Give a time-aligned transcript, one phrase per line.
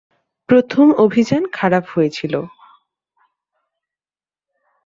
[0.49, 2.33] প্রথম অভিযান খারাপ হয়েছিল।